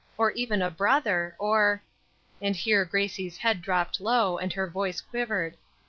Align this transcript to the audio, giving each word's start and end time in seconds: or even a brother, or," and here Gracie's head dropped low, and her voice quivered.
or 0.17 0.31
even 0.31 0.63
a 0.63 0.71
brother, 0.71 1.35
or," 1.37 1.83
and 2.41 2.55
here 2.55 2.83
Gracie's 2.85 3.37
head 3.37 3.61
dropped 3.61 4.01
low, 4.01 4.35
and 4.39 4.51
her 4.51 4.67
voice 4.67 4.99
quivered. 4.99 5.55